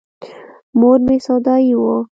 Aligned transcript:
مور 0.79 0.99
مې 1.05 1.17
سودايي 1.25 1.73
وه. 1.81 1.97